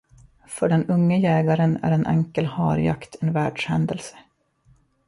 [0.47, 4.15] För den unge jägaren är en enkel harjakt en världshändelse.